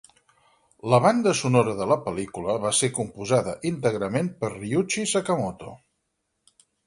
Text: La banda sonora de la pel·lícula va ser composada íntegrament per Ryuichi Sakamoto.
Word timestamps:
La 0.93 0.99
banda 1.01 1.33
sonora 1.39 1.75
de 1.81 1.87
la 1.91 1.97
pel·lícula 2.07 2.55
va 2.63 2.71
ser 2.79 2.89
composada 2.97 3.55
íntegrament 3.73 4.33
per 4.41 4.53
Ryuichi 4.57 5.05
Sakamoto. 5.15 5.77